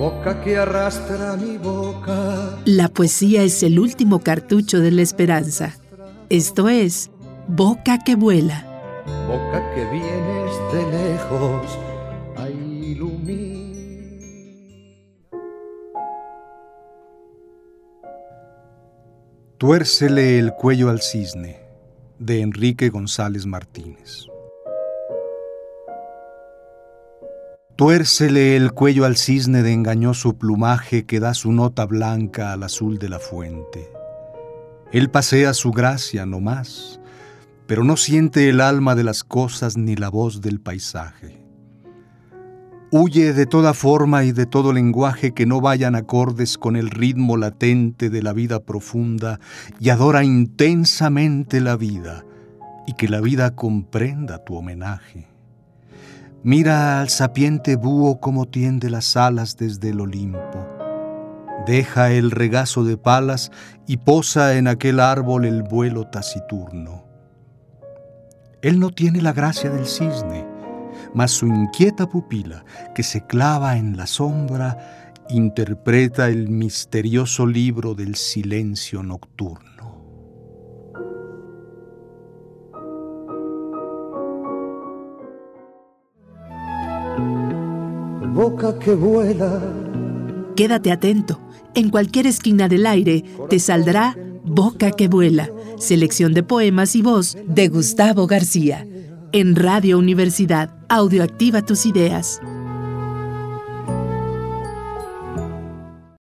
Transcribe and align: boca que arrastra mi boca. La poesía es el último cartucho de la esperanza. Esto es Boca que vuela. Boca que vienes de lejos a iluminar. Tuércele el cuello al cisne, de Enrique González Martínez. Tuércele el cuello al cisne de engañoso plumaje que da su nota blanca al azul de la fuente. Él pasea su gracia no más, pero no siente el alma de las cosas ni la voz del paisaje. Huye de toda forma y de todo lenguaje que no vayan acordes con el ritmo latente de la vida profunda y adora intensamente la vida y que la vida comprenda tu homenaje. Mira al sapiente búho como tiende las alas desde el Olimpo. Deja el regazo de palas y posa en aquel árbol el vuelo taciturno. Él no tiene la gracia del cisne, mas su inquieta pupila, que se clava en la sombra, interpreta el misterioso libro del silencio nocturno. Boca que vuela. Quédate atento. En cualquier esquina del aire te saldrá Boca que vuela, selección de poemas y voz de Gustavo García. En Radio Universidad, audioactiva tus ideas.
boca 0.00 0.40
que 0.40 0.56
arrastra 0.56 1.36
mi 1.36 1.58
boca. 1.58 2.58
La 2.64 2.88
poesía 2.88 3.42
es 3.42 3.62
el 3.62 3.78
último 3.78 4.20
cartucho 4.20 4.80
de 4.80 4.90
la 4.90 5.02
esperanza. 5.02 5.76
Esto 6.30 6.70
es 6.70 7.10
Boca 7.48 7.98
que 7.98 8.14
vuela. 8.14 8.64
Boca 9.26 9.74
que 9.74 9.84
vienes 9.90 10.52
de 10.72 10.82
lejos 10.98 11.78
a 12.36 12.48
iluminar. 12.48 13.60
Tuércele 19.58 20.38
el 20.38 20.54
cuello 20.54 20.88
al 20.88 21.02
cisne, 21.02 21.60
de 22.18 22.40
Enrique 22.40 22.88
González 22.88 23.44
Martínez. 23.44 24.29
Tuércele 27.80 28.56
el 28.56 28.72
cuello 28.72 29.06
al 29.06 29.16
cisne 29.16 29.62
de 29.62 29.72
engañoso 29.72 30.36
plumaje 30.36 31.06
que 31.06 31.18
da 31.18 31.32
su 31.32 31.50
nota 31.50 31.86
blanca 31.86 32.52
al 32.52 32.62
azul 32.62 32.98
de 32.98 33.08
la 33.08 33.18
fuente. 33.18 33.90
Él 34.92 35.08
pasea 35.08 35.54
su 35.54 35.70
gracia 35.70 36.26
no 36.26 36.40
más, 36.40 37.00
pero 37.66 37.82
no 37.82 37.96
siente 37.96 38.50
el 38.50 38.60
alma 38.60 38.94
de 38.96 39.04
las 39.04 39.24
cosas 39.24 39.78
ni 39.78 39.96
la 39.96 40.10
voz 40.10 40.42
del 40.42 40.60
paisaje. 40.60 41.42
Huye 42.90 43.32
de 43.32 43.46
toda 43.46 43.72
forma 43.72 44.24
y 44.24 44.32
de 44.32 44.44
todo 44.44 44.74
lenguaje 44.74 45.32
que 45.32 45.46
no 45.46 45.62
vayan 45.62 45.94
acordes 45.94 46.58
con 46.58 46.76
el 46.76 46.90
ritmo 46.90 47.38
latente 47.38 48.10
de 48.10 48.22
la 48.22 48.34
vida 48.34 48.60
profunda 48.60 49.40
y 49.78 49.88
adora 49.88 50.22
intensamente 50.22 51.62
la 51.62 51.78
vida 51.78 52.26
y 52.86 52.92
que 52.92 53.08
la 53.08 53.22
vida 53.22 53.56
comprenda 53.56 54.44
tu 54.44 54.56
homenaje. 54.56 55.30
Mira 56.42 57.02
al 57.02 57.10
sapiente 57.10 57.76
búho 57.76 58.18
como 58.18 58.46
tiende 58.46 58.88
las 58.88 59.14
alas 59.14 59.58
desde 59.58 59.90
el 59.90 60.00
Olimpo. 60.00 60.66
Deja 61.66 62.12
el 62.12 62.30
regazo 62.30 62.82
de 62.82 62.96
palas 62.96 63.52
y 63.86 63.98
posa 63.98 64.56
en 64.56 64.66
aquel 64.66 65.00
árbol 65.00 65.44
el 65.44 65.62
vuelo 65.62 66.06
taciturno. 66.06 67.04
Él 68.62 68.80
no 68.80 68.88
tiene 68.88 69.20
la 69.20 69.34
gracia 69.34 69.68
del 69.68 69.84
cisne, 69.84 70.46
mas 71.12 71.32
su 71.32 71.46
inquieta 71.46 72.08
pupila, 72.08 72.64
que 72.94 73.02
se 73.02 73.26
clava 73.26 73.76
en 73.76 73.98
la 73.98 74.06
sombra, 74.06 75.12
interpreta 75.28 76.28
el 76.28 76.48
misterioso 76.48 77.46
libro 77.46 77.94
del 77.94 78.14
silencio 78.14 79.02
nocturno. 79.02 79.79
Boca 88.32 88.78
que 88.78 88.94
vuela. 88.94 89.60
Quédate 90.54 90.92
atento. 90.92 91.40
En 91.74 91.90
cualquier 91.90 92.26
esquina 92.26 92.68
del 92.68 92.86
aire 92.86 93.24
te 93.48 93.58
saldrá 93.58 94.16
Boca 94.44 94.90
que 94.92 95.08
vuela, 95.08 95.50
selección 95.78 96.32
de 96.32 96.42
poemas 96.42 96.96
y 96.96 97.02
voz 97.02 97.36
de 97.46 97.68
Gustavo 97.68 98.26
García. 98.26 98.86
En 99.32 99.54
Radio 99.54 99.98
Universidad, 99.98 100.74
audioactiva 100.88 101.62
tus 101.62 101.86
ideas. 101.86 102.40